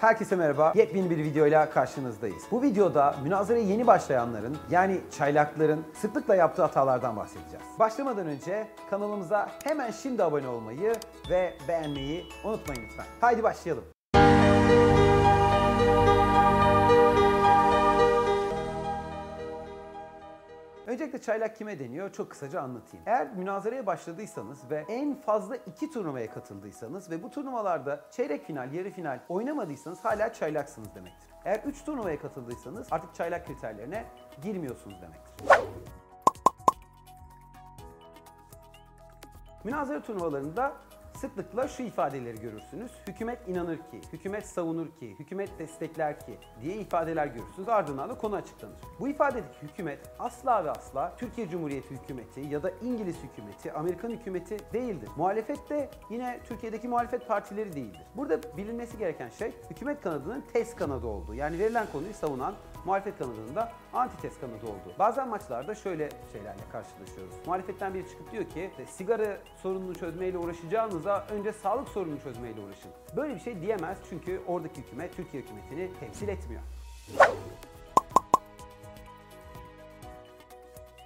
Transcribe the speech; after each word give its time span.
Herkese 0.00 0.36
merhaba. 0.36 0.72
Yepyeni 0.76 1.10
bir 1.10 1.18
videoyla 1.18 1.70
karşınızdayız. 1.70 2.42
Bu 2.50 2.62
videoda 2.62 3.14
münazaraya 3.22 3.64
yeni 3.64 3.86
başlayanların 3.86 4.58
yani 4.70 5.00
çaylakların 5.18 5.84
sıklıkla 5.94 6.34
yaptığı 6.34 6.62
hatalardan 6.62 7.16
bahsedeceğiz. 7.16 7.66
Başlamadan 7.78 8.26
önce 8.26 8.68
kanalımıza 8.90 9.48
hemen 9.64 9.90
şimdi 9.90 10.24
abone 10.24 10.48
olmayı 10.48 10.92
ve 11.30 11.54
beğenmeyi 11.68 12.24
unutmayın 12.44 12.82
lütfen. 12.82 13.06
Haydi 13.20 13.42
başlayalım. 13.42 13.84
Öncelikle 20.90 21.20
çaylak 21.20 21.56
kime 21.56 21.78
deniyor? 21.78 22.12
Çok 22.12 22.30
kısaca 22.30 22.60
anlatayım. 22.60 23.04
Eğer 23.06 23.32
münazaraya 23.32 23.86
başladıysanız 23.86 24.70
ve 24.70 24.84
en 24.88 25.20
fazla 25.20 25.56
iki 25.56 25.90
turnuvaya 25.90 26.30
katıldıysanız 26.30 27.10
ve 27.10 27.22
bu 27.22 27.30
turnuvalarda 27.30 28.00
çeyrek 28.10 28.46
final, 28.46 28.72
yarı 28.72 28.90
final 28.90 29.20
oynamadıysanız 29.28 30.04
hala 30.04 30.32
çaylaksınız 30.32 30.94
demektir. 30.94 31.30
Eğer 31.44 31.60
3 31.66 31.84
turnuvaya 31.84 32.18
katıldıysanız 32.18 32.88
artık 32.90 33.14
çaylak 33.14 33.46
kriterlerine 33.46 34.04
girmiyorsunuz 34.42 35.02
demektir. 35.02 35.46
Münazara 39.64 40.02
turnuvalarında 40.02 40.72
sıklıkla 41.20 41.68
şu 41.68 41.82
ifadeleri 41.82 42.40
görürsünüz. 42.40 42.92
Hükümet 43.08 43.48
inanır 43.48 43.76
ki, 43.76 44.00
hükümet 44.12 44.46
savunur 44.46 44.86
ki, 45.00 45.14
hükümet 45.18 45.58
destekler 45.58 46.20
ki 46.20 46.38
diye 46.62 46.76
ifadeler 46.76 47.26
görürsünüz. 47.26 47.68
Ardından 47.68 48.08
da 48.08 48.18
konu 48.18 48.36
açıklanır. 48.36 48.76
Bu 49.00 49.08
ifadedeki 49.08 49.62
hükümet 49.62 49.98
asla 50.18 50.64
ve 50.64 50.70
asla 50.70 51.16
Türkiye 51.16 51.48
Cumhuriyeti 51.48 51.90
hükümeti 51.90 52.40
ya 52.40 52.62
da 52.62 52.70
İngiliz 52.82 53.16
hükümeti, 53.22 53.72
Amerikan 53.72 54.10
hükümeti 54.10 54.56
değildir. 54.72 55.08
Muhalefet 55.16 55.70
de 55.70 55.90
yine 56.10 56.40
Türkiye'deki 56.48 56.88
muhalefet 56.88 57.28
partileri 57.28 57.72
değildir. 57.72 58.02
Burada 58.16 58.56
bilinmesi 58.56 58.98
gereken 58.98 59.28
şey 59.28 59.52
hükümet 59.70 60.00
kanadının 60.00 60.44
test 60.52 60.76
kanadı 60.76 61.06
olduğu. 61.06 61.34
Yani 61.34 61.58
verilen 61.58 61.86
konuyu 61.92 62.14
savunan 62.14 62.54
muhalefet 62.84 63.18
kanadının 63.18 63.54
da 63.56 63.72
antites 63.92 64.40
kanadı 64.40 64.66
olduğu. 64.66 64.98
Bazen 64.98 65.28
maçlarda 65.28 65.74
şöyle 65.74 66.08
şeylerle 66.32 66.62
karşılaşıyoruz. 66.72 67.34
Muhalefetten 67.46 67.94
biri 67.94 68.08
çıkıp 68.08 68.32
diyor 68.32 68.44
ki 68.44 68.70
sigara 68.86 69.38
sorununu 69.62 69.94
çözmeyle 69.94 70.38
uğraşacağınıza 70.38 71.26
önce 71.30 71.52
sağlık 71.52 71.88
sorununu 71.88 72.20
çözmeyle 72.20 72.60
uğraşın. 72.60 72.90
Böyle 73.16 73.34
bir 73.34 73.40
şey 73.40 73.60
diyemez 73.60 73.98
çünkü 74.10 74.40
oradaki 74.46 74.80
hükümet 74.80 75.16
Türkiye 75.16 75.42
hükümetini 75.42 75.90
temsil 76.00 76.28
etmiyor. 76.28 76.62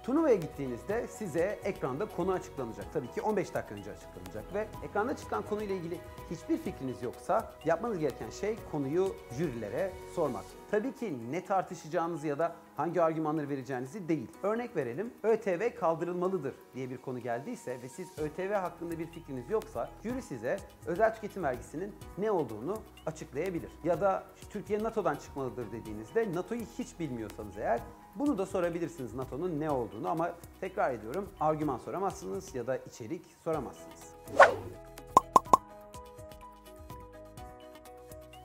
Turnuvaya 0.05 0.35
gittiğinizde 0.35 1.07
size 1.07 1.59
ekranda 1.63 2.05
konu 2.05 2.31
açıklanacak. 2.31 2.93
Tabii 2.93 3.11
ki 3.11 3.21
15 3.21 3.53
dakika 3.53 3.75
önce 3.75 3.91
açıklanacak 3.91 4.53
ve 4.53 4.67
ekranda 4.83 5.15
çıkan 5.15 5.43
konuyla 5.43 5.75
ilgili 5.75 5.99
hiçbir 6.31 6.57
fikriniz 6.57 7.03
yoksa 7.03 7.53
yapmanız 7.65 7.99
gereken 7.99 8.29
şey 8.29 8.57
konuyu 8.71 9.15
jürilere 9.37 9.91
sormak. 10.15 10.45
Tabii 10.71 10.95
ki 10.95 11.17
ne 11.31 11.45
tartışacağınızı 11.45 12.27
ya 12.27 12.39
da 12.39 12.55
hangi 12.77 13.01
argümanları 13.01 13.49
vereceğinizi 13.49 14.09
değil. 14.09 14.31
Örnek 14.43 14.75
verelim, 14.75 15.13
ÖTV 15.23 15.75
kaldırılmalıdır 15.79 16.55
diye 16.75 16.89
bir 16.89 16.97
konu 16.97 17.19
geldiyse 17.19 17.81
ve 17.81 17.89
siz 17.89 18.19
ÖTV 18.19 18.53
hakkında 18.53 18.99
bir 18.99 19.07
fikriniz 19.07 19.49
yoksa 19.49 19.89
jüri 20.03 20.21
size 20.21 20.57
özel 20.85 21.15
tüketim 21.15 21.43
vergisinin 21.43 21.95
ne 22.17 22.31
olduğunu 22.31 22.77
açıklayabilir. 23.05 23.71
Ya 23.83 24.01
da 24.01 24.23
Türkiye 24.49 24.83
NATO'dan 24.83 25.15
çıkmalıdır 25.15 25.71
dediğinizde 25.71 26.35
NATO'yu 26.35 26.61
hiç 26.77 26.99
bilmiyorsanız 26.99 27.57
eğer 27.57 27.79
bunu 28.15 28.37
da 28.37 28.45
sorabilirsiniz 28.45 29.13
NATO'nun 29.13 29.59
ne 29.59 29.71
olduğunu 29.71 30.09
ama 30.09 30.31
tekrar 30.61 30.93
ediyorum 30.93 31.29
argüman 31.39 31.77
soramazsınız 31.77 32.55
ya 32.55 32.67
da 32.67 32.77
içerik 32.77 33.25
soramazsınız. 33.43 34.15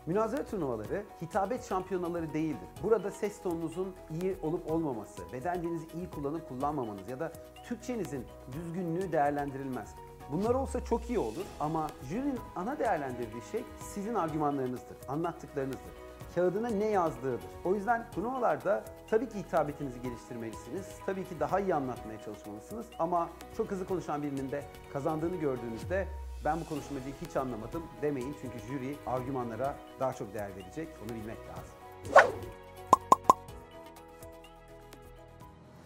Münazara 0.07 0.47
turnuvaları 0.47 1.05
hitabet 1.23 1.69
şampiyonaları 1.69 2.33
değildir. 2.33 2.69
Burada 2.83 3.11
ses 3.11 3.43
tonunuzun 3.43 3.95
iyi 4.23 4.37
olup 4.43 4.71
olmaması, 4.71 5.23
beden 5.33 5.63
dilinizi 5.63 5.87
iyi 5.95 6.11
kullanıp 6.11 6.49
kullanmamanız 6.49 7.09
ya 7.09 7.21
da 7.21 7.33
Türkçenizin 7.65 8.27
düzgünlüğü 8.53 9.13
değerlendirilmez. 9.13 9.95
Bunlar 10.33 10.55
olsa 10.55 10.85
çok 10.85 11.11
iyi 11.11 11.19
olur 11.19 11.45
ama 11.61 11.87
jürinin 12.09 12.39
ana 12.57 12.79
değerlendirdiği 12.79 13.43
şey 13.53 13.65
sizin 13.79 14.15
argümanlarınızdır, 14.15 14.97
anlattıklarınızdır 15.09 16.10
kağıdına 16.35 16.69
ne 16.69 16.87
yazdığıdır. 16.87 17.51
O 17.65 17.75
yüzden 17.75 18.07
turnuvalarda 18.15 18.85
tabii 19.11 19.29
ki 19.29 19.39
hitabetinizi 19.39 20.03
geliştirmelisiniz. 20.03 20.87
Tabii 21.07 21.25
ki 21.25 21.41
daha 21.41 21.61
iyi 21.61 21.75
anlatmaya 21.75 22.21
çalışmalısınız. 22.21 22.87
Ama 22.99 23.29
çok 23.57 23.71
hızlı 23.71 23.87
konuşan 23.87 24.23
birinin 24.23 24.51
de 24.51 24.65
kazandığını 24.93 25.37
gördüğünüzde 25.37 26.09
ben 26.45 26.61
bu 26.61 26.69
konuşmacıyı 26.69 27.15
hiç 27.27 27.37
anlamadım 27.37 27.83
demeyin. 28.03 28.37
Çünkü 28.43 28.59
jüri 28.59 28.97
argümanlara 29.07 29.75
daha 30.01 30.13
çok 30.13 30.35
değer 30.35 30.51
verecek. 30.57 30.89
Onu 31.03 31.17
bilmek 31.17 31.39
lazım. 31.49 31.75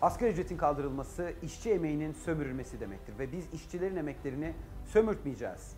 Asgari 0.02 0.30
ücretin 0.30 0.56
kaldırılması 0.56 1.32
işçi 1.42 1.70
emeğinin 1.70 2.12
sömürülmesi 2.12 2.80
demektir 2.80 3.18
ve 3.18 3.32
biz 3.32 3.52
işçilerin 3.52 3.96
emeklerini 3.96 4.54
sömürtmeyeceğiz 4.84 5.76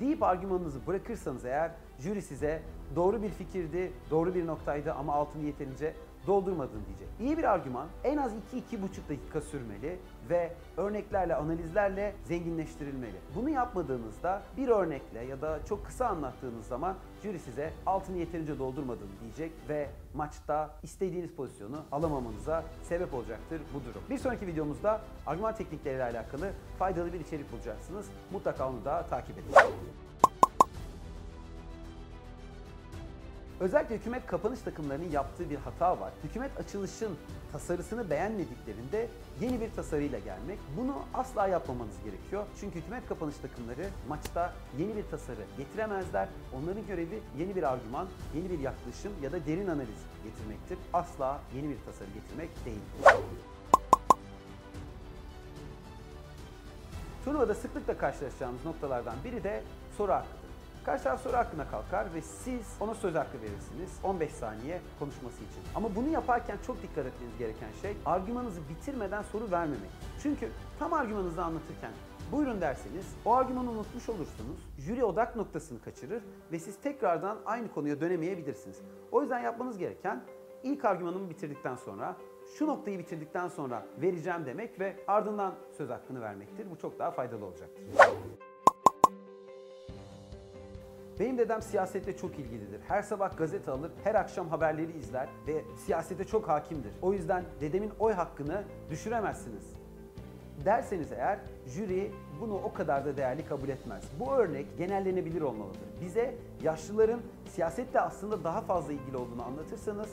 deyip 0.00 0.22
argümanınızı 0.22 0.86
bırakırsanız 0.86 1.44
eğer 1.44 1.70
jüri 1.98 2.22
size 2.22 2.62
doğru 2.96 3.22
bir 3.22 3.30
fikirdi, 3.30 3.92
doğru 4.10 4.34
bir 4.34 4.46
noktaydı 4.46 4.92
ama 4.92 5.14
altını 5.14 5.42
yeterince 5.44 5.94
doldurmadın 6.26 6.82
diyecek. 6.86 7.08
İyi 7.20 7.38
bir 7.38 7.44
argüman 7.44 7.88
en 8.04 8.16
az 8.16 8.32
2-2,5 8.32 9.08
dakika 9.08 9.40
sürmeli 9.40 9.98
ve 10.30 10.52
örneklerle, 10.76 11.34
analizlerle 11.34 12.14
zenginleştirilmeli. 12.24 13.16
Bunu 13.34 13.50
yapmadığınızda 13.50 14.42
bir 14.56 14.68
örnekle 14.68 15.24
ya 15.24 15.40
da 15.42 15.58
çok 15.68 15.86
kısa 15.86 16.06
anlattığınız 16.06 16.66
zaman 16.66 16.96
jüri 17.22 17.38
size 17.38 17.72
altını 17.86 18.16
yeterince 18.16 18.58
doldurmadın 18.58 19.08
diyecek 19.20 19.52
ve 19.68 19.88
maçta 20.14 20.70
istediğiniz 20.82 21.32
pozisyonu 21.32 21.82
alamamanıza 21.92 22.64
sebep 22.82 23.14
olacaktır 23.14 23.60
bu 23.74 23.84
durum. 23.84 24.02
Bir 24.10 24.18
sonraki 24.18 24.46
videomuzda 24.46 25.00
argüman 25.26 25.54
teknikleriyle 25.54 26.04
alakalı 26.04 26.50
faydalı 26.78 27.12
bir 27.12 27.20
içerik 27.20 27.52
bulacaksınız. 27.52 28.06
Mutlaka 28.30 28.68
onu 28.68 28.84
da 28.84 29.06
takip 29.10 29.38
edin. 29.38 29.52
Özellikle 33.62 33.94
hükümet 33.94 34.26
kapanış 34.26 34.60
takımlarının 34.60 35.10
yaptığı 35.10 35.50
bir 35.50 35.56
hata 35.56 36.00
var. 36.00 36.12
Hükümet 36.24 36.60
açılışın 36.60 37.16
tasarısını 37.52 38.10
beğenmediklerinde 38.10 39.08
yeni 39.40 39.60
bir 39.60 39.72
tasarıyla 39.72 40.18
gelmek. 40.18 40.58
Bunu 40.76 40.94
asla 41.14 41.46
yapmamanız 41.46 41.94
gerekiyor. 42.04 42.46
Çünkü 42.60 42.78
hükümet 42.78 43.08
kapanış 43.08 43.34
takımları 43.36 43.88
maçta 44.08 44.52
yeni 44.78 44.96
bir 44.96 45.04
tasarı 45.10 45.44
getiremezler. 45.58 46.28
Onların 46.54 46.86
görevi 46.86 47.20
yeni 47.38 47.56
bir 47.56 47.62
argüman, 47.62 48.08
yeni 48.34 48.50
bir 48.50 48.58
yaklaşım 48.58 49.12
ya 49.22 49.32
da 49.32 49.46
derin 49.46 49.66
analiz 49.66 50.00
getirmektir. 50.24 50.78
Asla 50.92 51.40
yeni 51.56 51.68
bir 51.68 51.78
tasarı 51.86 52.08
getirmek 52.14 52.64
değil. 52.64 52.82
Turnuvada 57.24 57.54
sıklıkla 57.54 57.98
karşılaşacağımız 57.98 58.64
noktalardan 58.64 59.14
biri 59.24 59.44
de 59.44 59.62
soru 59.98 60.12
hakkı. 60.12 60.41
Karşı 60.84 61.04
taraf 61.04 61.22
soru 61.22 61.36
hakkına 61.36 61.70
kalkar 61.70 62.14
ve 62.14 62.22
siz 62.22 62.76
ona 62.80 62.94
söz 62.94 63.14
hakkı 63.14 63.38
verirsiniz 63.42 63.90
15 64.04 64.32
saniye 64.32 64.80
konuşması 64.98 65.36
için. 65.36 65.62
Ama 65.74 65.94
bunu 65.94 66.08
yaparken 66.08 66.56
çok 66.66 66.82
dikkat 66.82 67.06
etmeniz 67.06 67.38
gereken 67.38 67.68
şey 67.82 67.96
argümanınızı 68.06 68.60
bitirmeden 68.68 69.22
soru 69.22 69.50
vermemek. 69.50 69.90
Çünkü 70.22 70.48
tam 70.78 70.92
argümanınızı 70.92 71.42
anlatırken 71.44 71.90
buyurun 72.32 72.60
derseniz 72.60 73.06
o 73.24 73.34
argümanı 73.34 73.70
unutmuş 73.70 74.08
olursunuz. 74.08 74.70
Jüri 74.78 75.04
odak 75.04 75.36
noktasını 75.36 75.82
kaçırır 75.82 76.22
ve 76.52 76.58
siz 76.58 76.76
tekrardan 76.80 77.38
aynı 77.46 77.72
konuya 77.72 78.00
dönemeyebilirsiniz. 78.00 78.80
O 79.12 79.20
yüzden 79.20 79.40
yapmanız 79.40 79.78
gereken 79.78 80.24
ilk 80.62 80.84
argümanımı 80.84 81.30
bitirdikten 81.30 81.76
sonra 81.76 82.16
şu 82.58 82.66
noktayı 82.66 82.98
bitirdikten 82.98 83.48
sonra 83.48 83.86
vereceğim 84.02 84.46
demek 84.46 84.80
ve 84.80 84.96
ardından 85.06 85.54
söz 85.76 85.90
hakkını 85.90 86.20
vermektir. 86.20 86.70
Bu 86.70 86.78
çok 86.78 86.98
daha 86.98 87.10
faydalı 87.10 87.44
olacaktır. 87.44 87.84
Benim 91.22 91.38
dedem 91.38 91.62
siyasette 91.62 92.16
çok 92.16 92.38
ilgilidir. 92.38 92.80
Her 92.88 93.02
sabah 93.02 93.36
gazete 93.36 93.70
alır, 93.70 93.90
her 94.04 94.14
akşam 94.14 94.48
haberleri 94.48 94.92
izler 94.98 95.28
ve 95.46 95.64
siyasete 95.76 96.24
çok 96.24 96.48
hakimdir. 96.48 96.92
O 97.02 97.12
yüzden 97.12 97.44
dedemin 97.60 97.90
oy 97.98 98.12
hakkını 98.12 98.62
düşüremezsiniz. 98.90 99.62
Derseniz 100.64 101.12
eğer 101.12 101.38
jüri 101.66 102.12
bunu 102.40 102.54
o 102.54 102.72
kadar 102.72 103.04
da 103.04 103.16
değerli 103.16 103.46
kabul 103.46 103.68
etmez. 103.68 104.04
Bu 104.20 104.32
örnek 104.32 104.78
genellenebilir 104.78 105.40
olmalıdır. 105.40 105.80
Bize 106.00 106.34
yaşlıların 106.62 107.20
siyasette 107.54 108.00
aslında 108.00 108.44
daha 108.44 108.60
fazla 108.60 108.92
ilgili 108.92 109.16
olduğunu 109.16 109.44
anlatırsanız 109.44 110.08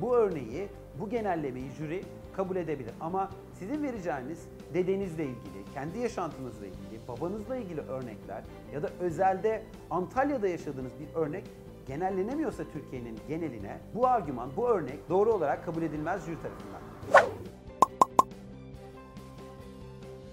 bu 0.00 0.16
örneği, 0.16 0.68
bu 1.00 1.08
genellemeyi 1.08 1.70
jüri 1.70 2.04
kabul 2.36 2.56
edebilir. 2.56 2.94
Ama 3.00 3.30
sizin 3.58 3.82
vereceğiniz 3.82 4.48
dedenizle 4.74 5.24
ilgili, 5.24 5.64
kendi 5.74 5.98
yaşantınızla 5.98 6.66
ilgili, 6.66 7.00
babanızla 7.08 7.56
ilgili 7.56 7.80
örnekler 7.80 8.44
ya 8.72 8.82
da 8.82 8.88
özelde 9.00 9.62
Antalya'da 9.90 10.48
yaşadığınız 10.48 10.92
bir 11.00 11.20
örnek 11.20 11.44
genellenemiyorsa 11.86 12.64
Türkiye'nin 12.72 13.18
geneline 13.28 13.78
bu 13.94 14.06
argüman, 14.06 14.50
bu 14.56 14.68
örnek 14.68 15.08
doğru 15.08 15.32
olarak 15.32 15.64
kabul 15.64 15.82
edilmez 15.82 16.26
jüri 16.26 16.36
tarafından. 16.42 16.80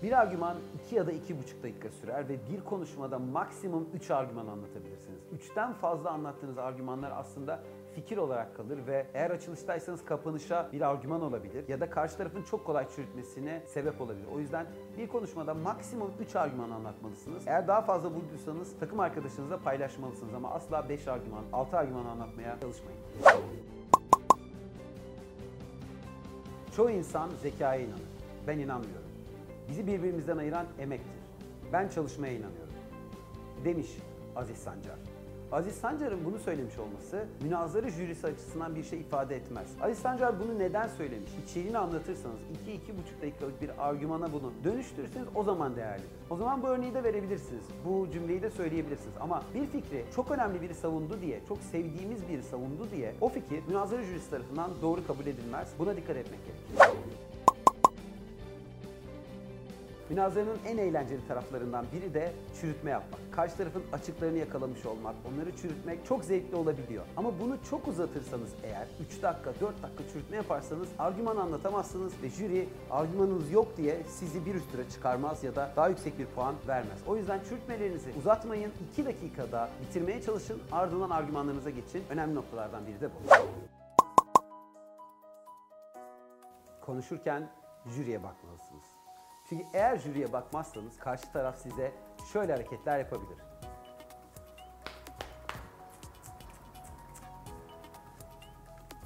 Bir 0.04 0.22
argüman 0.22 0.58
2 0.86 0.96
ya 0.96 1.08
da 1.08 1.12
2,5 1.12 1.64
dakika 1.64 1.90
sürer 1.90 2.30
ve 2.30 2.38
bir 2.54 2.66
konuşmada 2.66 3.20
maksimum 3.20 3.90
3 3.94 4.12
argüman 4.12 4.48
anlatabilirsiniz. 4.48 5.20
3'ten 5.40 5.74
fazla 5.74 6.10
anlattığınız 6.10 6.58
argümanlar 6.58 7.12
aslında 7.16 7.64
fikir 7.96 8.18
olarak 8.18 8.56
kalır 8.56 8.80
ve 8.88 9.08
eğer 9.14 9.32
açılıştaysanız 9.32 10.06
kapanışa 10.06 10.70
bir 10.74 10.82
argüman 10.82 11.22
olabilir 11.22 11.68
ya 11.68 11.80
da 11.80 11.90
karşı 11.90 12.18
tarafın 12.18 12.44
çok 12.44 12.66
kolay 12.66 12.88
çürütmesine 12.96 13.64
sebep 13.68 14.02
olabilir. 14.02 14.28
O 14.36 14.40
yüzden 14.40 14.66
bir 14.98 15.08
konuşmada 15.08 15.54
maksimum 15.54 16.12
3 16.20 16.36
argüman 16.36 16.70
anlatmalısınız. 16.70 17.44
Eğer 17.48 17.68
daha 17.68 17.82
fazla 17.82 18.16
bulduysanız 18.16 18.80
takım 18.80 19.00
arkadaşınızla 19.00 19.58
paylaşmalısınız 19.58 20.34
ama 20.34 20.52
asla 20.52 20.90
5 20.90 21.08
argüman, 21.08 21.44
6 21.54 21.78
argüman 21.78 22.06
anlatmaya 22.06 22.58
çalışmayın. 22.62 23.00
Çoğu 26.76 26.90
insan 26.90 27.30
zekaya 27.42 27.82
inanır. 27.82 28.02
Ben 28.48 28.60
inanmıyorum. 28.60 29.12
Bizi 29.70 29.88
birbirimizden 29.88 30.38
ayıran 30.38 30.66
emektir. 30.80 31.22
Ben 31.74 31.88
çalışmaya 31.88 32.34
inanıyorum. 32.34 32.74
Demiş 33.66 33.98
Aziz 34.36 34.58
Sancar. 34.58 35.11
Aziz 35.52 35.76
Sancar'ın 35.76 36.26
bunu 36.26 36.40
söylemiş 36.40 36.78
olması 36.80 37.26
münazara 37.44 37.90
jürisi 37.90 38.28
açısından 38.28 38.76
bir 38.76 38.84
şey 38.84 39.00
ifade 39.00 39.36
etmez. 39.36 39.68
Aziz 39.82 40.00
Sancar 40.00 40.40
bunu 40.40 40.60
neden 40.60 40.88
söylemiş? 40.88 41.32
İçeriğini 41.46 41.78
anlatırsanız 41.78 42.40
2-2,5 42.68 43.22
dakikalık 43.22 43.62
bir 43.62 43.90
argümana 43.90 44.34
bunu 44.34 44.52
dönüştürürseniz 44.64 45.28
o 45.36 45.44
zaman 45.44 45.76
değerlidir. 45.76 46.10
O 46.30 46.38
zaman 46.38 46.64
bu 46.64 46.68
örneği 46.68 46.94
de 46.94 47.04
verebilirsiniz. 47.04 47.64
Bu 47.86 48.08
cümleyi 48.12 48.42
de 48.42 48.50
söyleyebilirsiniz. 48.50 49.16
Ama 49.20 49.44
bir 49.56 49.66
fikri 49.66 50.06
çok 50.16 50.32
önemli 50.32 50.62
biri 50.62 50.74
savundu 50.74 51.22
diye, 51.22 51.40
çok 51.48 51.58
sevdiğimiz 51.72 52.30
biri 52.30 52.44
savundu 52.44 52.88
diye 52.92 53.16
o 53.22 53.30
fikir 53.30 53.64
münazara 53.68 54.04
jürisi 54.04 54.30
tarafından 54.30 54.72
doğru 54.82 55.08
kabul 55.08 55.26
edilmez. 55.26 55.70
Buna 55.80 55.96
dikkat 55.96 56.18
etmek 56.18 56.40
gerekir. 56.46 57.11
Münazaranın 60.12 60.60
en 60.66 60.78
eğlenceli 60.78 61.28
taraflarından 61.28 61.86
biri 61.94 62.14
de 62.14 62.32
çürütme 62.62 62.92
yapmak. 62.92 63.20
Karşı 63.32 63.58
tarafın 63.58 63.84
açıklarını 63.94 64.38
yakalamış 64.38 64.86
olmak, 64.86 65.16
onları 65.34 65.58
çürütmek 65.58 66.06
çok 66.06 66.26
zevkli 66.26 66.56
olabiliyor. 66.56 67.06
Ama 67.18 67.40
bunu 67.40 67.58
çok 67.70 67.88
uzatırsanız 67.88 68.50
eğer 68.64 68.88
3 69.18 69.22
dakika, 69.22 69.54
4 69.62 69.84
dakika 69.84 70.04
çürütme 70.14 70.38
yaparsanız 70.38 70.88
argüman 71.00 71.38
anlatamazsınız 71.38 72.14
ve 72.24 72.30
jüri 72.30 72.70
argümanınız 72.90 73.52
yok 73.52 73.78
diye 73.78 74.04
sizi 74.08 74.46
bir 74.46 74.56
üst 74.56 74.72
tura 74.72 74.90
çıkarmaz 74.90 75.44
ya 75.44 75.56
da 75.56 75.72
daha 75.76 75.90
yüksek 75.90 76.20
bir 76.20 76.26
puan 76.26 76.56
vermez. 76.68 77.00
O 77.08 77.18
yüzden 77.18 77.40
çürütmelerinizi 77.50 78.10
uzatmayın. 78.20 78.72
2 78.92 79.06
dakikada 79.06 79.70
bitirmeye 79.82 80.22
çalışın. 80.22 80.62
Ardından 80.72 81.10
argümanlarınıza 81.10 81.70
geçin. 81.70 82.04
Önemli 82.10 82.36
noktalardan 82.36 82.88
biri 82.88 83.02
de 83.02 83.10
bu. 83.10 83.30
Konuşurken 86.86 87.50
jüriye 87.86 88.24
bakmalısınız. 88.24 89.01
Çünkü 89.52 89.66
eğer 89.74 89.98
jüriye 89.98 90.34
bakmazsanız 90.34 90.98
karşı 90.98 91.32
taraf 91.32 91.58
size 91.58 91.92
şöyle 92.34 92.54
hareketler 92.54 93.00
yapabilir. 93.00 93.38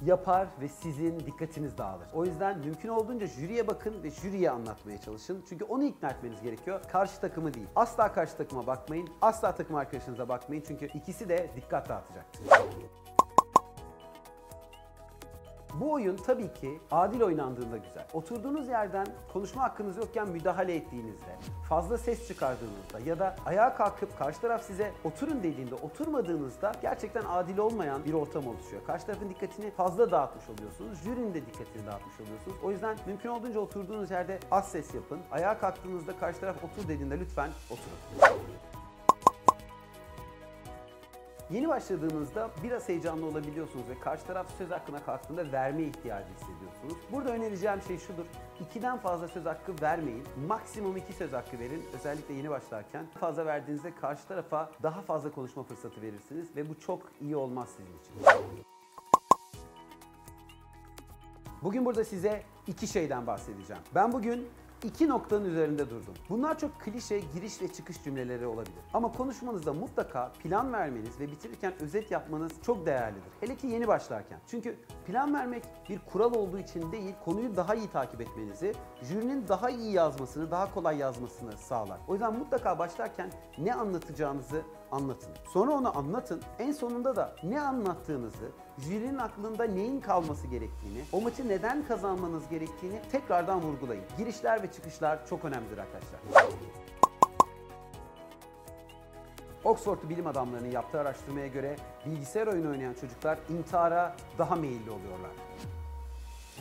yapar 0.02 0.48
ve 0.60 0.68
sizin 0.68 1.20
dikkatiniz 1.20 1.78
dağılır. 1.78 2.06
O 2.14 2.24
yüzden 2.24 2.58
mümkün 2.58 2.88
olduğunca 2.88 3.26
jüriye 3.26 3.66
bakın 3.66 4.02
ve 4.02 4.10
jüriye 4.10 4.50
anlatmaya 4.50 5.00
çalışın. 5.00 5.44
Çünkü 5.48 5.64
onu 5.64 5.84
ikna 5.84 6.10
etmeniz 6.10 6.42
gerekiyor. 6.42 6.80
Karşı 6.92 7.20
takımı 7.20 7.54
değil. 7.54 7.66
Asla 7.76 8.12
karşı 8.12 8.36
takıma 8.36 8.66
bakmayın. 8.66 9.08
Asla 9.22 9.54
takım 9.54 9.76
arkadaşınıza 9.76 10.28
bakmayın. 10.28 10.64
Çünkü 10.68 10.86
ikisi 10.86 11.28
de 11.28 11.50
dikkat 11.56 11.88
dağıtacaktır. 11.88 12.42
Bu 15.74 15.92
oyun 15.92 16.16
tabii 16.16 16.52
ki 16.54 16.80
adil 16.90 17.20
oynandığında 17.20 17.76
güzel. 17.76 18.06
Oturduğunuz 18.12 18.68
yerden 18.68 19.06
konuşma 19.32 19.62
hakkınız 19.62 19.96
yokken 19.96 20.28
müdahale 20.28 20.74
ettiğinizde, 20.74 21.36
fazla 21.68 21.98
ses 21.98 22.28
çıkardığınızda 22.28 23.00
ya 23.06 23.18
da 23.18 23.36
ayağa 23.46 23.74
kalkıp 23.74 24.18
karşı 24.18 24.40
taraf 24.40 24.62
size 24.62 24.92
oturun 25.04 25.42
dediğinde 25.42 25.74
oturmadığınızda 25.74 26.72
gerçekten 26.82 27.22
adil 27.28 27.58
olmayan 27.58 28.04
bir 28.04 28.12
ortam 28.12 28.46
oluşuyor. 28.46 28.84
Karşı 28.86 29.06
tarafın 29.06 29.30
dikkatini 29.30 29.70
fazla 29.70 30.10
dağıtmış 30.10 30.44
oluyorsunuz. 30.48 30.98
Jürinin 31.04 31.34
de 31.34 31.46
dikkatini 31.46 31.86
dağıtmış 31.86 32.20
oluyorsunuz. 32.20 32.56
O 32.64 32.70
yüzden 32.70 32.96
mümkün 33.06 33.28
olduğunca 33.28 33.60
oturduğunuz 33.60 34.10
yerde 34.10 34.38
az 34.50 34.68
ses 34.68 34.94
yapın. 34.94 35.20
Ayağa 35.30 35.58
kalktığınızda 35.58 36.18
karşı 36.18 36.40
taraf 36.40 36.56
otur 36.64 36.88
dediğinde 36.88 37.20
lütfen 37.20 37.50
oturun. 37.70 38.36
Yeni 41.50 41.68
başladığınızda 41.68 42.50
biraz 42.62 42.88
heyecanlı 42.88 43.26
olabiliyorsunuz 43.26 43.88
ve 43.88 44.00
karşı 44.00 44.26
taraf 44.26 44.46
söz 44.58 44.70
hakkına 44.70 45.04
kalktığında 45.04 45.52
verme 45.52 45.82
ihtiyacı 45.82 46.28
hissediyorsunuz. 46.28 46.96
Burada 47.12 47.30
önereceğim 47.30 47.82
şey 47.82 47.98
şudur. 47.98 48.24
İkiden 48.60 48.98
fazla 48.98 49.28
söz 49.28 49.46
hakkı 49.46 49.72
vermeyin. 49.82 50.24
Maksimum 50.48 50.96
iki 50.96 51.12
söz 51.12 51.32
hakkı 51.32 51.58
verin. 51.58 51.84
Özellikle 51.94 52.34
yeni 52.34 52.50
başlarken. 52.50 53.06
Fazla 53.20 53.46
verdiğinizde 53.46 53.94
karşı 53.94 54.28
tarafa 54.28 54.70
daha 54.82 55.02
fazla 55.02 55.30
konuşma 55.32 55.62
fırsatı 55.62 56.02
verirsiniz 56.02 56.56
ve 56.56 56.68
bu 56.68 56.80
çok 56.80 57.02
iyi 57.20 57.36
olmaz 57.36 57.68
sizin 57.76 57.98
için. 57.98 58.42
Bugün 61.62 61.84
burada 61.84 62.04
size 62.04 62.42
iki 62.66 62.86
şeyden 62.86 63.26
bahsedeceğim. 63.26 63.82
Ben 63.94 64.12
bugün 64.12 64.48
iki 64.84 65.08
noktanın 65.08 65.44
üzerinde 65.44 65.90
durdum. 65.90 66.14
Bunlar 66.28 66.58
çok 66.58 66.80
klişe 66.80 67.18
giriş 67.18 67.62
ve 67.62 67.68
çıkış 67.68 68.04
cümleleri 68.04 68.46
olabilir. 68.46 68.78
Ama 68.94 69.12
konuşmanızda 69.12 69.72
mutlaka 69.72 70.32
plan 70.42 70.72
vermeniz 70.72 71.20
ve 71.20 71.30
bitirirken 71.30 71.72
özet 71.80 72.10
yapmanız 72.10 72.52
çok 72.62 72.86
değerlidir. 72.86 73.32
Hele 73.40 73.56
ki 73.56 73.66
yeni 73.66 73.88
başlarken. 73.88 74.38
Çünkü 74.46 74.76
plan 75.06 75.34
vermek 75.34 75.64
bir 75.88 75.98
kural 75.98 76.34
olduğu 76.34 76.58
için 76.58 76.92
değil, 76.92 77.14
konuyu 77.24 77.56
daha 77.56 77.74
iyi 77.74 77.90
takip 77.90 78.20
etmenizi, 78.20 78.74
jürinin 79.02 79.48
daha 79.48 79.70
iyi 79.70 79.92
yazmasını, 79.92 80.50
daha 80.50 80.74
kolay 80.74 80.96
yazmasını 80.96 81.52
sağlar. 81.52 81.98
O 82.08 82.12
yüzden 82.12 82.38
mutlaka 82.38 82.78
başlarken 82.78 83.30
ne 83.58 83.74
anlatacağınızı 83.74 84.62
anlatın. 84.90 85.32
Sonra 85.52 85.72
onu 85.72 85.98
anlatın. 85.98 86.42
En 86.58 86.72
sonunda 86.72 87.16
da 87.16 87.36
ne 87.42 87.60
anlattığınızı, 87.60 88.50
jürinin 88.78 89.18
aklında 89.18 89.64
neyin 89.64 90.00
kalması 90.00 90.46
gerektiğini, 90.46 91.02
o 91.12 91.20
maçı 91.20 91.48
neden 91.48 91.86
kazanmanız 91.86 92.48
gerektiğini 92.48 93.00
tekrardan 93.12 93.60
vurgulayın. 93.60 94.04
Girişler 94.18 94.62
ve 94.62 94.72
çıkışlar 94.72 95.26
çok 95.26 95.44
önemlidir 95.44 95.78
arkadaşlar. 95.78 96.20
Oxford'lu 99.64 100.08
bilim 100.08 100.26
adamlarının 100.26 100.70
yaptığı 100.70 101.00
araştırmaya 101.00 101.46
göre 101.46 101.76
bilgisayar 102.06 102.46
oyunu 102.46 102.70
oynayan 102.70 102.94
çocuklar 102.94 103.38
intihara 103.48 104.16
daha 104.38 104.56
meyilli 104.56 104.90
oluyorlar 104.90 105.30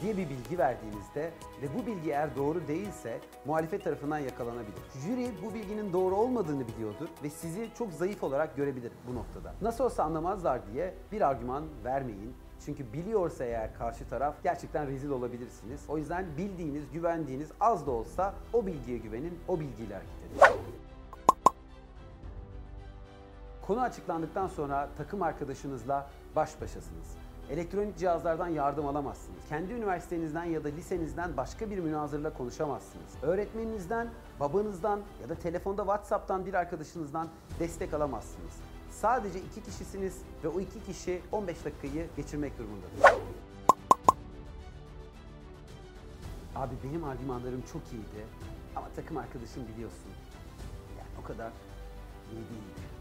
diye 0.01 0.17
bir 0.17 0.29
bilgi 0.29 0.57
verdiğinizde 0.57 1.31
ve 1.61 1.67
bu 1.77 1.85
bilgi 1.85 2.09
eğer 2.09 2.35
doğru 2.35 2.67
değilse 2.67 3.19
muhalefet 3.45 3.83
tarafından 3.83 4.19
yakalanabilir. 4.19 4.81
Jüri 5.05 5.29
bu 5.45 5.53
bilginin 5.53 5.93
doğru 5.93 6.15
olmadığını 6.15 6.67
biliyordur 6.67 7.07
ve 7.23 7.29
sizi 7.29 7.69
çok 7.77 7.93
zayıf 7.93 8.23
olarak 8.23 8.55
görebilir 8.55 8.91
bu 9.07 9.15
noktada. 9.15 9.53
Nasıl 9.61 9.83
olsa 9.83 10.03
anlamazlar 10.03 10.61
diye 10.73 10.93
bir 11.11 11.21
argüman 11.21 11.63
vermeyin. 11.83 12.33
Çünkü 12.65 12.93
biliyorsa 12.93 13.45
eğer 13.45 13.77
karşı 13.77 14.09
taraf 14.09 14.35
gerçekten 14.43 14.87
rezil 14.87 15.09
olabilirsiniz. 15.09 15.81
O 15.89 15.97
yüzden 15.97 16.25
bildiğiniz, 16.37 16.83
güvendiğiniz 16.93 17.49
az 17.59 17.87
da 17.87 17.91
olsa 17.91 18.33
o 18.53 18.65
bilgiye 18.65 18.97
güvenin, 18.97 19.39
o 19.47 19.59
bilgiyle 19.59 19.93
hareket 19.93 20.15
edin. 20.31 20.65
Konu 23.61 23.81
açıklandıktan 23.81 24.47
sonra 24.47 24.89
takım 24.97 25.21
arkadaşınızla 25.21 26.09
baş 26.35 26.61
başasınız. 26.61 27.24
Elektronik 27.49 27.97
cihazlardan 27.97 28.47
yardım 28.47 28.85
alamazsınız. 28.85 29.39
Kendi 29.49 29.73
üniversitenizden 29.73 30.43
ya 30.43 30.63
da 30.63 30.67
lisenizden 30.67 31.37
başka 31.37 31.69
bir 31.69 31.77
münazırla 31.77 32.33
konuşamazsınız. 32.33 33.09
Öğretmeninizden, 33.21 34.09
babanızdan 34.39 35.01
ya 35.21 35.29
da 35.29 35.35
telefonda 35.35 35.81
WhatsApp'tan 35.81 36.45
bir 36.45 36.53
arkadaşınızdan 36.53 37.27
destek 37.59 37.93
alamazsınız. 37.93 38.53
Sadece 38.91 39.39
iki 39.39 39.63
kişisiniz 39.63 40.21
ve 40.43 40.47
o 40.47 40.59
iki 40.59 40.83
kişi 40.83 41.21
15 41.31 41.65
dakikayı 41.65 42.07
geçirmek 42.17 42.57
durumundadır. 42.59 43.25
Abi 46.55 46.73
benim 46.83 47.03
argümanlarım 47.03 47.63
çok 47.73 47.81
iyiydi 47.93 48.25
ama 48.75 48.87
takım 48.95 49.17
arkadaşım 49.17 49.63
biliyorsun. 49.73 50.11
Yani 50.97 51.09
o 51.23 51.27
kadar 51.27 51.51
iyi 52.31 52.35
değil. 52.35 52.94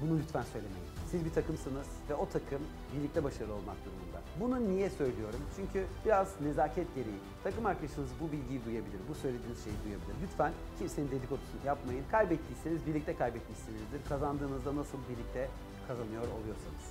Bunu 0.00 0.18
lütfen 0.18 0.42
söylemeyin. 0.42 0.86
Siz 1.10 1.24
bir 1.24 1.30
takımsınız 1.30 1.86
ve 2.10 2.14
o 2.14 2.28
takım 2.28 2.62
birlikte 2.96 3.24
başarılı 3.24 3.54
olmak 3.54 3.76
durumunda. 3.84 4.18
Bunu 4.40 4.68
niye 4.68 4.90
söylüyorum? 4.90 5.40
Çünkü 5.56 5.86
biraz 6.04 6.40
nezaket 6.40 6.94
gereği 6.94 7.20
takım 7.44 7.66
arkadaşınız 7.66 8.10
bu 8.20 8.32
bilgiyi 8.32 8.64
duyabilir, 8.64 9.00
bu 9.08 9.14
söylediğiniz 9.14 9.64
şeyi 9.64 9.76
duyabilir. 9.84 10.14
Lütfen 10.22 10.52
kimsenin 10.78 11.10
dedikodusunu 11.10 11.60
yapmayın. 11.66 12.04
Kaybettiyseniz 12.10 12.86
birlikte 12.86 13.16
kaybetmişsinizdir. 13.16 14.00
Kazandığınızda 14.08 14.76
nasıl 14.76 14.98
birlikte 15.10 15.48
kazanıyor 15.88 16.22
oluyorsanız. 16.22 16.84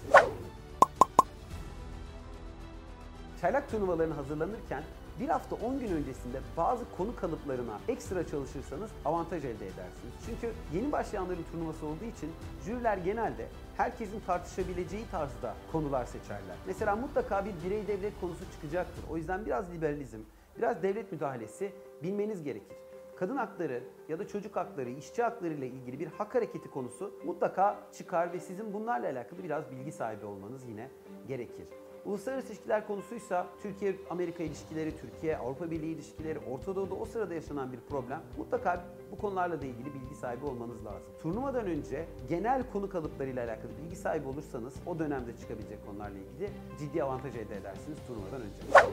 Çaylak 3.42 3.72
turnuvalarına 3.72 4.18
hazırlanırken 4.18 4.84
bir 5.20 5.30
hafta 5.30 5.56
10 5.56 5.80
gün 5.80 5.92
öncesinde 5.92 6.40
bazı 6.58 6.86
konu 6.98 7.16
kalıplarına 7.16 7.80
ekstra 7.88 8.28
çalışırsanız 8.28 8.92
avantaj 9.06 9.46
elde 9.46 9.66
edersiniz. 9.66 10.14
Çünkü 10.26 10.54
yeni 10.74 10.92
başlayanların 10.92 11.44
turnuvası 11.52 11.86
olduğu 11.86 12.06
için 12.06 12.32
jüriler 12.66 12.98
genelde 12.98 13.48
herkesin 13.78 14.20
tartışabileceği 14.20 15.04
tarzda 15.12 15.56
konular 15.72 16.06
seçerler. 16.06 16.56
Mesela 16.68 16.96
mutlaka 16.96 17.46
bir 17.46 17.54
birey 17.66 17.88
devlet 17.88 18.22
konusu 18.22 18.52
çıkacaktır. 18.52 19.04
O 19.12 19.18
yüzden 19.18 19.46
biraz 19.46 19.74
liberalizm, 19.74 20.20
biraz 20.58 20.84
devlet 20.84 21.12
müdahalesi 21.12 21.72
bilmeniz 22.04 22.44
gerekir. 22.44 22.78
kadın 23.16 23.38
hakları 23.38 23.84
ya 24.10 24.20
da 24.20 24.28
çocuk 24.28 24.56
hakları, 24.56 24.90
işçi 24.90 25.24
hakları 25.24 25.54
ile 25.54 25.68
ilgili 25.68 26.00
bir 26.00 26.08
hak 26.08 26.36
hareketi 26.36 26.70
konusu 26.70 27.14
mutlaka 27.26 27.80
çıkar 27.98 28.34
ve 28.34 28.40
sizin 28.40 28.74
bunlarla 28.74 29.10
alakalı 29.10 29.44
biraz 29.44 29.72
bilgi 29.72 29.92
sahibi 29.92 30.26
olmanız 30.26 30.66
yine 30.68 30.90
gerekir. 31.28 31.66
Uluslararası 32.06 32.48
ilişkiler 32.48 32.88
konusuysa 32.88 33.48
Türkiye-Amerika 33.62 34.44
ilişkileri, 34.44 34.98
Türkiye-Avrupa 34.98 35.72
Birliği 35.72 35.94
ilişkileri, 35.94 36.40
Orta 36.40 36.76
Doğu'da 36.76 36.96
o 36.96 37.06
sırada 37.06 37.34
yaşanan 37.34 37.72
bir 37.72 37.80
problem. 37.90 38.22
Mutlaka 38.38 38.86
bu 39.12 39.18
konularla 39.18 39.62
da 39.62 39.66
ilgili 39.66 39.94
bilgi 39.94 40.16
sahibi 40.16 40.46
olmanız 40.46 40.86
lazım. 40.86 41.08
Turnuvadan 41.22 41.66
önce 41.66 42.06
genel 42.30 42.72
konu 42.72 42.90
kalıplarıyla 42.90 43.46
alakalı 43.46 43.72
bilgi 43.84 43.96
sahibi 43.96 44.28
olursanız 44.28 44.74
o 44.86 45.00
dönemde 45.00 45.38
çıkabilecek 45.38 45.86
konularla 45.86 46.18
ilgili 46.18 46.50
ciddi 46.80 47.04
avantaj 47.04 47.36
elde 47.36 47.56
edersiniz 47.56 47.98
turnuvadan 48.08 48.42
önce. 48.42 48.88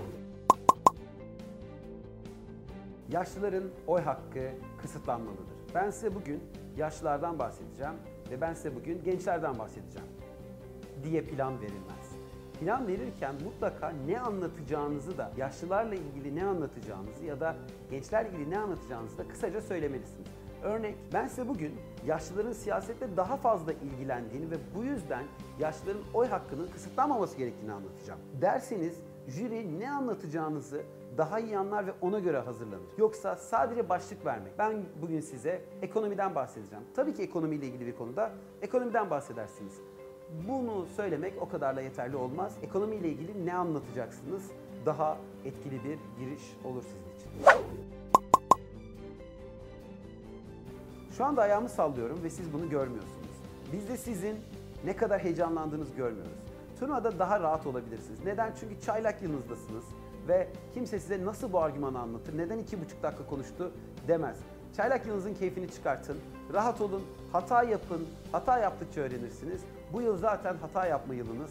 Yaşlıların 3.08 3.64
oy 3.86 4.00
hakkı 4.00 4.50
kısıtlanmalıdır. 4.82 5.46
Ben 5.74 5.90
size 5.90 6.14
bugün 6.14 6.42
yaşlılardan 6.76 7.38
bahsedeceğim 7.38 7.94
ve 8.30 8.40
ben 8.40 8.54
size 8.54 8.76
bugün 8.76 9.04
gençlerden 9.04 9.58
bahsedeceğim 9.58 10.08
diye 11.04 11.22
plan 11.22 11.60
verilmez. 11.60 12.11
Plan 12.60 12.86
verirken 12.86 13.34
mutlaka 13.44 13.92
ne 14.06 14.20
anlatacağınızı 14.20 15.18
da 15.18 15.32
yaşlılarla 15.36 15.94
ilgili 15.94 16.36
ne 16.36 16.44
anlatacağınızı 16.44 17.24
ya 17.24 17.40
da 17.40 17.56
gençlerle 17.90 18.30
ilgili 18.30 18.50
ne 18.50 18.58
anlatacağınızı 18.58 19.18
da 19.18 19.28
kısaca 19.28 19.60
söylemelisiniz. 19.60 20.26
Örnek 20.62 20.94
ben 21.12 21.28
size 21.28 21.48
bugün 21.48 21.72
yaşlıların 22.06 22.52
siyasette 22.52 23.16
daha 23.16 23.36
fazla 23.36 23.72
ilgilendiğini 23.72 24.50
ve 24.50 24.56
bu 24.76 24.84
yüzden 24.84 25.24
yaşlıların 25.60 26.02
oy 26.14 26.26
hakkının 26.26 26.68
kısıtlanmaması 26.68 27.36
gerektiğini 27.36 27.72
anlatacağım. 27.72 28.20
Derseniz 28.40 29.00
jüri 29.28 29.80
ne 29.80 29.90
anlatacağınızı 29.90 30.82
daha 31.18 31.40
iyi 31.40 31.58
anlar 31.58 31.86
ve 31.86 31.92
ona 32.00 32.18
göre 32.18 32.38
hazırlanır. 32.38 32.82
Yoksa 32.98 33.36
sadece 33.36 33.88
başlık 33.88 34.26
vermek. 34.26 34.58
Ben 34.58 34.82
bugün 35.02 35.20
size 35.20 35.64
ekonomiden 35.82 36.34
bahsedeceğim. 36.34 36.84
Tabii 36.96 37.14
ki 37.14 37.22
ekonomiyle 37.22 37.66
ilgili 37.66 37.86
bir 37.86 37.96
konuda 37.96 38.30
ekonomiden 38.62 39.10
bahsedersiniz. 39.10 39.72
Bunu 40.48 40.86
söylemek 40.96 41.42
o 41.42 41.48
kadarla 41.48 41.80
yeterli 41.80 42.16
olmaz. 42.16 42.52
Ekonomiyle 42.62 43.08
ilgili 43.08 43.46
ne 43.46 43.54
anlatacaksınız? 43.54 44.42
Daha 44.86 45.18
etkili 45.44 45.84
bir 45.84 45.98
giriş 46.18 46.42
olur 46.64 46.82
sizin 46.82 47.16
için. 47.16 47.52
Şu 51.16 51.24
anda 51.24 51.42
ayağımı 51.42 51.68
sallıyorum 51.68 52.24
ve 52.24 52.30
siz 52.30 52.52
bunu 52.52 52.70
görmüyorsunuz. 52.70 53.36
Biz 53.72 53.88
de 53.88 53.96
sizin 53.96 54.36
ne 54.84 54.96
kadar 54.96 55.20
heyecanlandığınızı 55.24 55.94
görmüyoruz. 55.94 56.32
Turnuvada 56.80 57.18
daha 57.18 57.40
rahat 57.40 57.66
olabilirsiniz. 57.66 58.24
Neden? 58.24 58.52
Çünkü 58.60 58.80
çaylak 58.80 59.22
yılınızdasınız 59.22 59.84
ve 60.28 60.48
kimse 60.74 61.00
size 61.00 61.24
nasıl 61.24 61.52
bu 61.52 61.60
argümanı 61.60 61.98
anlatır, 61.98 62.38
neden 62.38 62.58
iki 62.58 62.80
buçuk 62.80 63.02
dakika 63.02 63.26
konuştu 63.26 63.72
demez. 64.08 64.36
Çaylak 64.76 65.06
yılınızın 65.06 65.34
keyfini 65.34 65.70
çıkartın, 65.70 66.18
rahat 66.52 66.80
olun, 66.80 67.02
hata 67.32 67.62
yapın, 67.62 68.06
hata 68.32 68.58
yaptıkça 68.58 69.00
öğrenirsiniz. 69.00 69.60
Bu 69.92 70.02
yıl 70.02 70.16
zaten 70.16 70.56
hata 70.56 70.86
yapma 70.86 71.14
yılınız. 71.14 71.50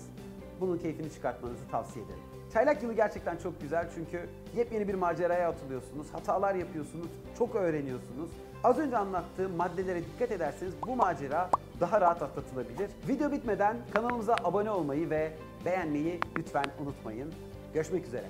Bunun 0.59 0.77
keyfini 0.77 1.11
çıkartmanızı 1.11 1.67
tavsiye 1.71 2.05
ederim. 2.05 2.19
Çaylak 2.53 2.83
yılı 2.83 2.93
gerçekten 2.93 3.37
çok 3.37 3.61
güzel 3.61 3.89
çünkü 3.95 4.29
yepyeni 4.55 4.87
bir 4.87 4.93
maceraya 4.93 5.49
atılıyorsunuz, 5.49 6.13
hatalar 6.13 6.55
yapıyorsunuz, 6.55 7.07
çok 7.37 7.55
öğreniyorsunuz. 7.55 8.29
Az 8.63 8.79
önce 8.79 8.97
anlattığım 8.97 9.55
maddelere 9.55 10.01
dikkat 10.05 10.31
ederseniz 10.31 10.73
bu 10.87 10.95
macera 10.95 11.49
daha 11.79 12.01
rahat 12.01 12.21
atlatılabilir. 12.21 12.91
Video 13.07 13.31
bitmeden 13.31 13.77
kanalımıza 13.93 14.35
abone 14.43 14.71
olmayı 14.71 15.09
ve 15.09 15.31
beğenmeyi 15.65 16.19
lütfen 16.37 16.65
unutmayın. 16.79 17.33
Görüşmek 17.73 18.05
üzere. 18.05 18.25